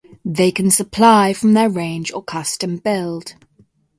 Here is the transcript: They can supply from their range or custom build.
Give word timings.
They 0.25 0.51
can 0.51 0.71
supply 0.71 1.31
from 1.31 1.53
their 1.53 1.69
range 1.69 2.11
or 2.11 2.23
custom 2.23 2.77
build. 2.77 3.35